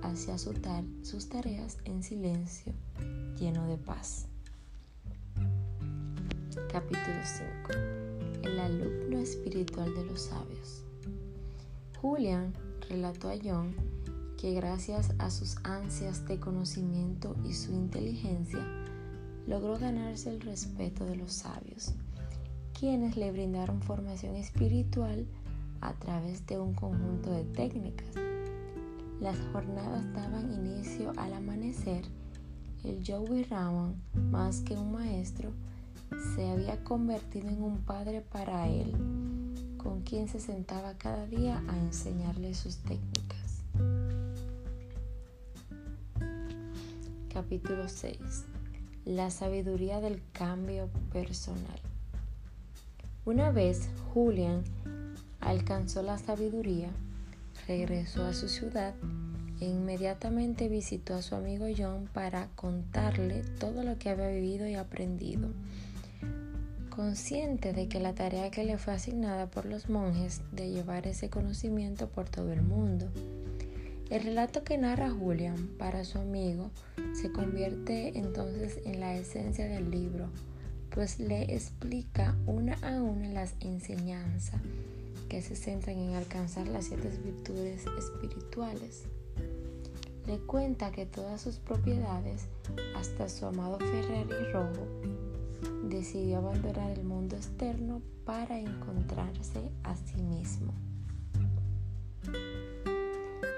hacía 0.01 0.37
sus 0.37 1.29
tareas 1.29 1.77
en 1.85 2.03
silencio, 2.03 2.73
lleno 3.39 3.65
de 3.67 3.77
paz. 3.77 4.27
Capítulo 6.69 7.21
5 7.69 7.79
El 8.43 8.59
alumno 8.59 9.19
espiritual 9.19 9.93
de 9.95 10.03
los 10.03 10.23
sabios. 10.23 10.83
Julian 12.01 12.53
relató 12.89 13.29
a 13.29 13.35
John 13.41 13.73
que 14.37 14.53
gracias 14.53 15.13
a 15.17 15.31
sus 15.31 15.55
ansias 15.63 16.27
de 16.27 16.39
conocimiento 16.39 17.35
y 17.43 17.53
su 17.53 17.71
inteligencia, 17.71 18.59
logró 19.47 19.79
ganarse 19.79 20.29
el 20.29 20.41
respeto 20.41 21.05
de 21.05 21.15
los 21.15 21.33
sabios, 21.33 21.93
quienes 22.79 23.17
le 23.17 23.31
brindaron 23.31 23.81
formación 23.81 24.35
espiritual 24.35 25.25
a 25.81 25.93
través 25.93 26.45
de 26.45 26.59
un 26.59 26.75
conjunto 26.75 27.31
de 27.31 27.43
técnicas. 27.43 28.07
Las 29.19 29.35
jornadas 29.51 30.05
daban 30.13 30.53
inicio 30.53 31.11
al 31.17 31.33
amanecer. 31.33 32.03
El 32.83 33.03
Joey 33.05 33.45
Raman, 33.45 33.95
más 34.29 34.61
que 34.61 34.75
un 34.75 34.91
maestro, 34.91 35.51
se 36.35 36.47
había 36.49 36.83
convertido 36.83 37.49
en 37.49 37.63
un 37.63 37.79
padre 37.79 38.21
para 38.21 38.67
él, 38.67 38.93
con 39.77 40.01
quien 40.01 40.27
se 40.27 40.39
sentaba 40.39 40.93
cada 40.99 41.25
día 41.25 41.63
a 41.67 41.77
enseñarle 41.79 42.53
sus 42.53 42.77
técnicas. 42.77 43.63
Capítulo 47.33 47.89
6. 47.89 48.19
La 49.05 49.31
sabiduría 49.31 49.99
del 49.99 50.21
cambio 50.31 50.89
personal. 51.11 51.86
Una 53.27 53.51
vez 53.51 53.89
Julian 54.13 54.63
alcanzó 55.41 56.01
la 56.01 56.17
sabiduría, 56.17 56.91
regresó 57.67 58.23
a 58.23 58.33
su 58.33 58.47
ciudad 58.47 58.93
e 59.59 59.65
inmediatamente 59.65 60.69
visitó 60.69 61.13
a 61.13 61.21
su 61.21 61.35
amigo 61.35 61.65
John 61.77 62.09
para 62.13 62.47
contarle 62.55 63.43
todo 63.59 63.83
lo 63.83 63.99
que 63.99 64.11
había 64.11 64.29
vivido 64.29 64.65
y 64.65 64.75
aprendido. 64.75 65.49
Consciente 66.89 67.73
de 67.73 67.89
que 67.89 67.99
la 67.99 68.15
tarea 68.15 68.49
que 68.49 68.63
le 68.63 68.77
fue 68.77 68.93
asignada 68.93 69.47
por 69.47 69.65
los 69.65 69.89
monjes 69.89 70.39
de 70.53 70.69
llevar 70.69 71.05
ese 71.05 71.29
conocimiento 71.29 72.07
por 72.07 72.29
todo 72.29 72.53
el 72.53 72.61
mundo. 72.61 73.09
El 74.09 74.23
relato 74.23 74.63
que 74.63 74.77
narra 74.77 75.11
Julian 75.11 75.71
para 75.77 76.05
su 76.05 76.17
amigo 76.17 76.71
se 77.11 77.29
convierte 77.33 78.17
entonces 78.17 78.79
en 78.85 79.01
la 79.01 79.17
esencia 79.17 79.67
del 79.67 79.91
libro, 79.91 80.29
pues 80.97 81.19
le 81.19 81.43
explica 81.53 82.35
una 82.47 82.73
a 82.81 82.99
una 83.03 83.27
las 83.29 83.53
enseñanzas 83.59 84.59
que 85.29 85.43
se 85.43 85.55
centran 85.55 85.95
en 85.95 86.15
alcanzar 86.15 86.67
las 86.67 86.85
siete 86.85 87.11
virtudes 87.23 87.85
espirituales. 87.99 89.03
Le 90.25 90.39
cuenta 90.39 90.91
que 90.91 91.05
todas 91.05 91.39
sus 91.39 91.57
propiedades, 91.57 92.47
hasta 92.95 93.29
su 93.29 93.45
amado 93.45 93.77
Ferrari 93.77 94.51
rojo, 94.51 94.87
decidió 95.83 96.39
abandonar 96.39 96.89
el 96.89 97.03
mundo 97.03 97.35
externo 97.35 98.01
para 98.25 98.57
encontrarse 98.59 99.69
a 99.83 99.95
sí 99.97 100.19
mismo. 100.23 100.73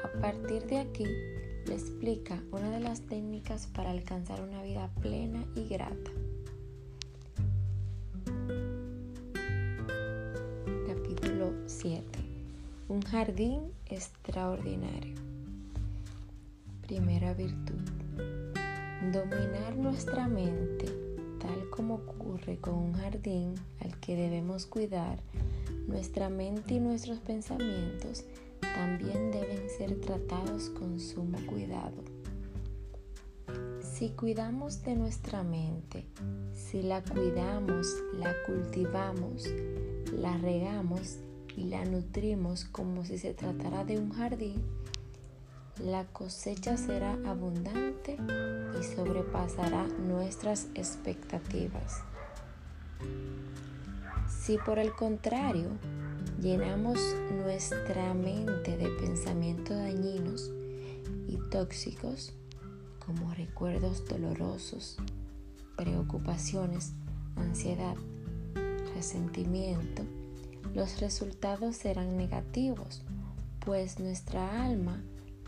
A 0.04 0.20
partir 0.20 0.66
de 0.66 0.80
aquí, 0.80 1.06
le 1.06 1.74
explica 1.74 2.44
una 2.52 2.70
de 2.70 2.82
las 2.82 3.00
técnicas 3.00 3.68
para 3.68 3.92
alcanzar 3.92 4.42
una 4.42 4.62
vida 4.62 4.90
plena 5.00 5.46
y 5.56 5.70
grata. 5.70 6.12
Capítulo 11.40 11.58
7. 11.68 12.04
Un 12.90 13.02
jardín 13.02 13.72
extraordinario. 13.86 15.16
Primera 16.86 17.34
virtud. 17.34 17.80
Dominar 19.14 19.78
nuestra 19.78 20.28
mente 20.28 20.86
Tal 21.40 21.70
como 21.70 21.96
ocurre 21.96 22.58
con 22.58 22.74
un 22.74 22.94
jardín 22.94 23.54
al 23.80 23.98
que 24.02 24.18
debemos 24.18 24.66
cuidar, 24.66 25.22
nuestra 25.88 26.28
mente 26.30 26.74
y 26.74 26.80
nuestros 26.82 27.20
pensamientos 27.20 28.26
también 28.60 29.32
deben 29.32 29.70
ser 29.70 30.02
tratados 30.02 30.70
con 30.72 31.00
sumo 31.00 31.38
cuidado. 31.46 32.04
Si 33.82 34.10
cuidamos 34.10 34.84
de 34.84 34.96
nuestra 34.96 35.44
mente, 35.44 36.04
si 36.54 36.82
la 36.82 37.02
cuidamos, 37.02 37.88
la 38.18 38.34
cultivamos, 38.46 39.48
la 40.12 40.38
regamos 40.38 41.20
y 41.60 41.66
la 41.66 41.84
nutrimos 41.84 42.64
como 42.64 43.04
si 43.04 43.18
se 43.18 43.34
tratara 43.34 43.84
de 43.84 44.00
un 44.00 44.12
jardín, 44.12 44.64
la 45.84 46.06
cosecha 46.06 46.78
será 46.78 47.18
abundante 47.26 48.18
y 48.80 48.84
sobrepasará 48.96 49.86
nuestras 49.88 50.70
expectativas. 50.74 52.02
Si 54.30 54.58
por 54.58 54.80
el 54.80 54.94
contrario 54.94 55.68
llenamos 56.42 56.98
nuestra 57.44 58.14
mente 58.14 58.78
de 58.78 58.88
pensamientos 58.88 59.76
dañinos 59.76 60.52
y 61.28 61.38
tóxicos, 61.50 62.32
como 63.06 63.34
recuerdos 63.34 64.08
dolorosos, 64.08 64.98
preocupaciones, 65.76 66.94
ansiedad, 67.36 67.96
resentimiento, 68.96 70.04
los 70.74 71.00
resultados 71.00 71.76
serán 71.76 72.18
negativos, 72.18 73.04
pues 73.66 74.00
nuestra 74.00 74.64
alma, 74.64 75.02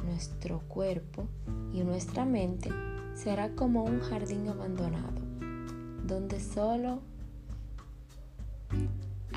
nuestro 0.05 0.59
cuerpo 0.67 1.27
y 1.73 1.83
nuestra 1.83 2.25
mente 2.25 2.69
será 3.13 3.55
como 3.55 3.83
un 3.83 3.99
jardín 3.99 4.47
abandonado, 4.47 5.21
donde 6.07 6.39
solo 6.39 7.01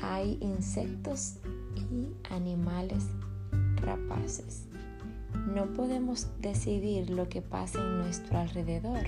hay 0.01 0.37
insectos 0.41 1.35
y 1.75 2.07
animales 2.33 3.05
rapaces. 3.77 4.65
No 5.53 5.73
podemos 5.73 6.27
decidir 6.39 7.09
lo 7.09 7.29
que 7.29 7.41
pasa 7.41 7.79
en 7.79 7.99
nuestro 7.99 8.39
alrededor, 8.39 9.07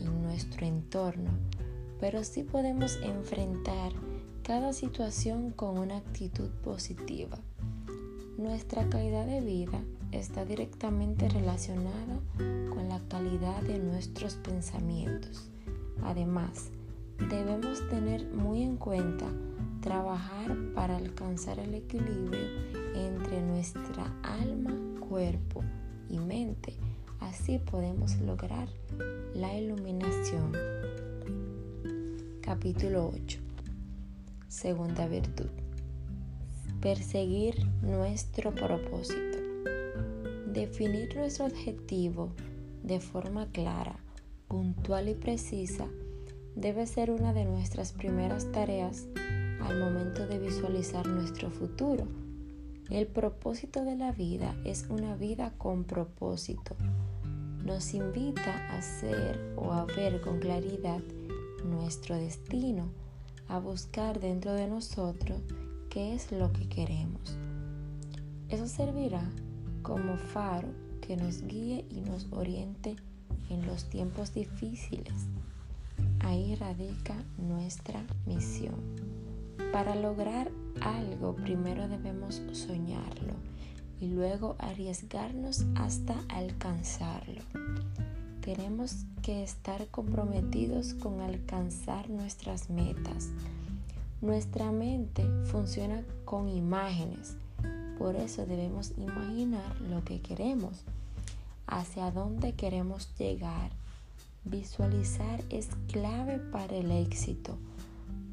en 0.00 0.22
nuestro 0.22 0.66
entorno, 0.66 1.30
pero 2.00 2.24
sí 2.24 2.42
podemos 2.42 2.98
enfrentar 3.02 3.92
cada 4.50 4.72
situación 4.72 5.52
con 5.52 5.78
una 5.78 5.98
actitud 5.98 6.48
positiva. 6.64 7.38
Nuestra 8.36 8.88
calidad 8.88 9.24
de 9.24 9.40
vida 9.40 9.80
está 10.10 10.44
directamente 10.44 11.28
relacionada 11.28 12.18
con 12.68 12.88
la 12.88 12.98
calidad 13.08 13.62
de 13.62 13.78
nuestros 13.78 14.34
pensamientos. 14.34 15.48
Además, 16.02 16.72
debemos 17.30 17.88
tener 17.90 18.26
muy 18.26 18.64
en 18.64 18.76
cuenta 18.76 19.26
trabajar 19.82 20.56
para 20.74 20.96
alcanzar 20.96 21.60
el 21.60 21.72
equilibrio 21.72 22.40
entre 22.96 23.42
nuestra 23.42 24.12
alma, 24.24 24.76
cuerpo 24.98 25.62
y 26.08 26.18
mente. 26.18 26.74
Así 27.20 27.60
podemos 27.60 28.16
lograr 28.16 28.68
la 29.32 29.56
iluminación. 29.56 30.50
Capítulo 32.42 33.12
8. 33.14 33.49
Segunda 34.50 35.06
virtud. 35.06 35.46
Perseguir 36.80 37.64
nuestro 37.82 38.52
propósito. 38.52 39.38
Definir 40.52 41.14
nuestro 41.14 41.46
objetivo 41.46 42.32
de 42.82 42.98
forma 42.98 43.46
clara, 43.52 44.00
puntual 44.48 45.08
y 45.08 45.14
precisa 45.14 45.86
debe 46.56 46.88
ser 46.88 47.12
una 47.12 47.32
de 47.32 47.44
nuestras 47.44 47.92
primeras 47.92 48.50
tareas 48.50 49.06
al 49.60 49.78
momento 49.78 50.26
de 50.26 50.40
visualizar 50.40 51.06
nuestro 51.06 51.52
futuro. 51.52 52.08
El 52.90 53.06
propósito 53.06 53.84
de 53.84 53.94
la 53.94 54.10
vida 54.10 54.56
es 54.64 54.84
una 54.90 55.14
vida 55.14 55.52
con 55.58 55.84
propósito. 55.84 56.74
Nos 57.64 57.94
invita 57.94 58.76
a 58.76 58.82
ser 58.82 59.54
o 59.56 59.72
a 59.72 59.84
ver 59.84 60.20
con 60.20 60.40
claridad 60.40 61.02
nuestro 61.64 62.16
destino, 62.16 62.90
a 63.50 63.58
buscar 63.58 64.20
dentro 64.20 64.52
de 64.54 64.68
nosotros 64.68 65.40
qué 65.90 66.14
es 66.14 66.30
lo 66.32 66.52
que 66.52 66.68
queremos. 66.68 67.36
Eso 68.48 68.66
servirá 68.66 69.22
como 69.82 70.16
faro 70.16 70.68
que 71.00 71.16
nos 71.16 71.42
guíe 71.42 71.84
y 71.90 72.00
nos 72.00 72.28
oriente 72.30 72.96
en 73.48 73.66
los 73.66 73.90
tiempos 73.90 74.32
difíciles. 74.32 75.14
Ahí 76.20 76.54
radica 76.54 77.16
nuestra 77.38 78.04
misión. 78.26 78.76
Para 79.72 79.94
lograr 79.94 80.50
algo 80.80 81.34
primero 81.34 81.88
debemos 81.88 82.42
soñarlo 82.52 83.34
y 84.00 84.08
luego 84.08 84.56
arriesgarnos 84.58 85.66
hasta 85.74 86.14
alcanzarlo. 86.28 87.42
Tenemos 88.40 89.04
que 89.22 89.42
estar 89.42 89.86
comprometidos 89.88 90.94
con 90.94 91.20
alcanzar 91.20 92.08
nuestras 92.08 92.70
metas. 92.70 93.28
Nuestra 94.20 94.70
mente 94.72 95.24
funciona 95.44 96.02
con 96.24 96.48
imágenes, 96.48 97.36
por 97.98 98.16
eso 98.16 98.46
debemos 98.46 98.92
imaginar 98.96 99.80
lo 99.82 100.04
que 100.04 100.20
queremos, 100.20 100.82
hacia 101.66 102.10
dónde 102.10 102.52
queremos 102.52 103.14
llegar. 103.18 103.70
Visualizar 104.44 105.42
es 105.50 105.68
clave 105.88 106.38
para 106.38 106.76
el 106.76 106.90
éxito 106.90 107.58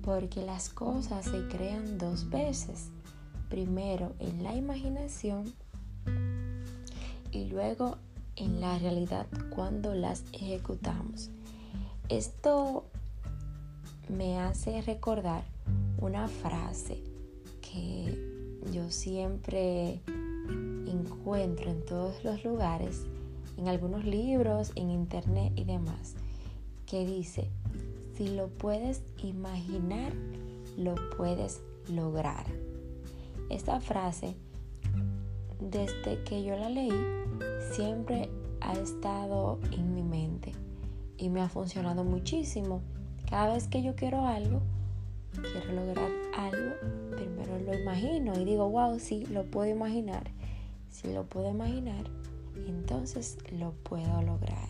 porque 0.07 0.41
las 0.41 0.69
cosas 0.69 1.25
se 1.25 1.49
crean 1.49 1.97
dos 1.97 2.29
veces. 2.29 2.87
Primero 3.49 4.13
en 4.19 4.41
la 4.41 4.55
imaginación 4.55 5.53
y 7.29 7.49
luego 7.49 7.97
en 8.37 8.61
la 8.61 8.77
realidad 8.79 9.27
cuando 9.49 9.93
las 9.93 10.23
ejecutamos. 10.31 11.29
Esto 12.09 12.85
me 14.09 14.39
hace 14.39 14.81
recordar 14.81 15.43
una 15.99 16.27
frase 16.27 17.01
que 17.61 18.17
yo 18.71 18.89
siempre 18.89 20.01
encuentro 20.87 21.69
en 21.69 21.85
todos 21.85 22.23
los 22.23 22.43
lugares, 22.45 23.05
en 23.57 23.67
algunos 23.67 24.05
libros, 24.05 24.71
en 24.75 24.91
internet 24.91 25.51
y 25.55 25.65
demás, 25.65 26.15
que 26.85 27.05
dice, 27.05 27.49
si 28.15 28.29
lo 28.29 28.47
puedes 28.47 29.01
imaginar, 29.21 30.13
lo 30.77 30.95
puedes 31.17 31.61
lograr. 31.89 32.45
Esta 33.49 33.79
frase, 33.79 34.35
desde 35.59 36.23
que 36.23 36.43
yo 36.43 36.55
la 36.55 36.69
leí, 36.69 37.26
siempre 37.71 38.29
ha 38.61 38.73
estado 38.73 39.59
en 39.71 39.93
mi 39.93 40.03
mente 40.03 40.51
y 41.17 41.29
me 41.29 41.41
ha 41.41 41.49
funcionado 41.49 42.03
muchísimo. 42.03 42.81
Cada 43.29 43.53
vez 43.53 43.67
que 43.67 43.83
yo 43.83 43.95
quiero 43.95 44.25
algo, 44.25 44.61
quiero 45.33 45.73
lograr 45.73 46.09
algo, 46.35 46.75
primero 47.15 47.59
lo 47.59 47.73
imagino 47.73 48.39
y 48.39 48.45
digo, 48.45 48.69
wow, 48.69 48.99
sí, 48.99 49.25
lo 49.27 49.43
puedo 49.45 49.69
imaginar. 49.69 50.31
Si 50.89 51.11
lo 51.13 51.25
puedo 51.25 51.49
imaginar, 51.51 52.09
entonces 52.67 53.37
lo 53.51 53.71
puedo 53.83 54.21
lograr. 54.21 54.69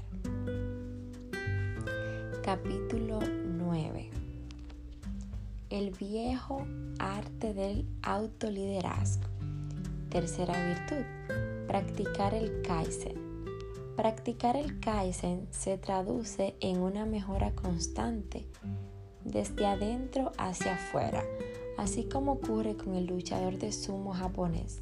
Capítulo 2.44 3.20
9. 3.20 4.10
El 5.70 5.92
viejo 5.92 6.66
arte 6.98 7.54
del 7.54 7.86
autoliderazgo. 8.02 9.28
Tercera 10.10 10.54
virtud. 10.66 11.57
Practicar 11.68 12.34
el 12.34 12.62
Kaizen. 12.62 13.16
Practicar 13.98 14.56
el 14.56 14.80
Kaizen 14.80 15.48
se 15.52 15.78
traduce 15.78 16.56
en 16.62 16.80
una 16.80 17.06
mejora 17.06 17.52
constante 17.56 18.48
desde 19.26 19.66
adentro 19.66 20.32
hacia 20.38 20.76
afuera, 20.76 21.26
así 21.78 22.06
como 22.06 22.34
ocurre 22.34 22.78
con 22.78 22.96
el 22.96 23.08
luchador 23.08 23.58
de 23.58 23.74
sumo 23.74 24.14
japonés. 24.14 24.82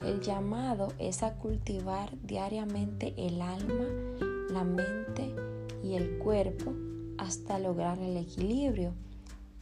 El 0.00 0.20
llamado 0.20 0.92
es 1.00 1.24
a 1.24 1.34
cultivar 1.34 2.16
diariamente 2.22 3.14
el 3.16 3.42
alma, 3.42 3.86
la 4.48 4.62
mente 4.62 5.34
y 5.82 5.94
el 5.94 6.18
cuerpo 6.18 6.72
hasta 7.18 7.58
lograr 7.58 7.98
el 7.98 8.16
equilibrio, 8.16 8.92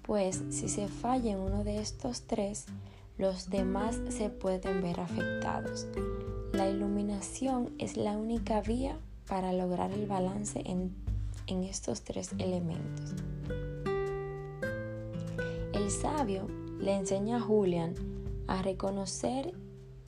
pues 0.02 0.42
si 0.50 0.68
se 0.68 0.88
falla 0.88 1.32
en 1.32 1.38
uno 1.38 1.64
de 1.64 1.80
estos 1.80 2.26
tres, 2.26 2.66
los 3.20 3.50
demás 3.50 4.00
se 4.08 4.30
pueden 4.30 4.82
ver 4.82 4.98
afectados. 4.98 5.86
La 6.52 6.70
iluminación 6.70 7.70
es 7.78 7.98
la 7.98 8.16
única 8.16 8.62
vía 8.62 8.98
para 9.28 9.52
lograr 9.52 9.92
el 9.92 10.06
balance 10.06 10.62
en, 10.64 10.94
estos 11.46 12.02
tres 12.02 12.30
elementos. 12.38 13.14
El 15.74 15.90
sabio 15.90 16.46
le 16.78 16.94
enseña 16.94 17.36
a 17.36 17.40
Julian 17.40 17.94
a 18.46 18.62
reconocer 18.62 19.52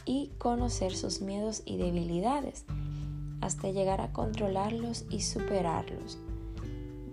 y 0.06 0.30
conocer 0.38 0.94
sus 0.94 1.20
miedos 1.20 1.62
y 1.66 1.76
debilidades 1.76 2.64
hasta 3.40 3.70
llegar 3.70 4.00
a 4.00 4.12
controlarlos 4.12 5.04
y 5.10 5.20
superarlos 5.20 6.16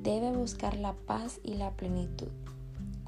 debe 0.01 0.31
buscar 0.31 0.77
la 0.77 0.93
paz 0.93 1.39
y 1.43 1.55
la 1.55 1.71
plenitud, 1.71 2.29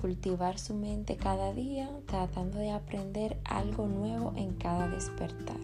cultivar 0.01 0.57
su 0.57 0.73
mente 0.73 1.15
cada 1.15 1.53
día 1.53 1.89
tratando 2.07 2.57
de 2.57 2.71
aprender 2.71 3.37
algo 3.45 3.87
nuevo 3.87 4.33
en 4.35 4.53
cada 4.55 4.87
despertar. 4.87 5.59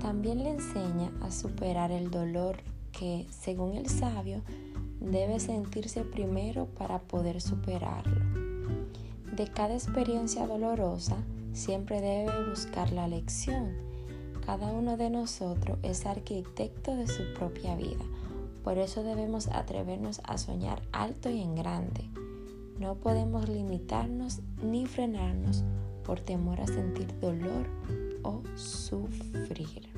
También 0.00 0.44
le 0.44 0.50
enseña 0.50 1.10
a 1.22 1.30
superar 1.30 1.90
el 1.90 2.10
dolor 2.10 2.58
que, 2.92 3.26
según 3.30 3.76
el 3.76 3.88
sabio, 3.88 4.42
debe 5.00 5.40
sentirse 5.40 6.02
primero 6.04 6.66
para 6.66 6.98
poder 6.98 7.40
superarlo. 7.40 8.20
De 9.34 9.48
cada 9.48 9.74
experiencia 9.74 10.46
dolorosa 10.46 11.16
siempre 11.52 12.00
debe 12.00 12.50
buscar 12.50 12.92
la 12.92 13.08
lección. 13.08 13.72
Cada 14.44 14.70
uno 14.72 14.96
de 14.96 15.10
nosotros 15.10 15.78
es 15.82 16.06
arquitecto 16.06 16.94
de 16.94 17.06
su 17.06 17.22
propia 17.34 17.74
vida 17.74 18.04
por 18.68 18.76
eso 18.76 19.02
debemos 19.02 19.48
atrevernos 19.48 20.20
a 20.24 20.36
soñar 20.36 20.82
alto 20.92 21.30
y 21.30 21.40
en 21.40 21.54
grande. 21.54 22.04
No 22.78 22.94
podemos 22.94 23.48
limitarnos 23.48 24.40
ni 24.62 24.86
frenarnos 24.86 25.64
por 26.04 26.20
temor 26.20 26.60
a 26.60 26.66
sentir 26.66 27.06
dolor 27.20 27.66
o 28.22 28.42
sufrir. 28.56 29.88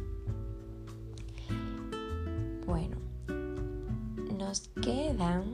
Bueno, 2.66 2.97
nos 4.38 4.69
quedan 4.83 5.45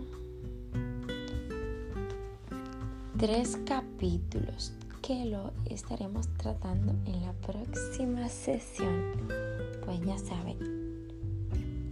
tres 3.18 3.58
capítulos 3.66 4.72
que 5.02 5.24
lo 5.24 5.52
estaremos 5.64 6.28
tratando 6.36 6.94
en 7.06 7.22
la 7.22 7.32
próxima 7.32 8.28
sesión. 8.28 9.14
Pues 9.84 10.00
ya 10.02 10.16
saben, 10.18 10.58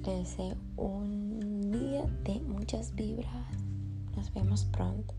les 0.06 0.36
un 0.76 1.72
día 1.72 2.04
de 2.24 2.40
muchas 2.40 2.94
vibras. 2.94 3.63
Nos 4.16 4.32
vemos 4.32 4.64
pronto. 4.64 5.14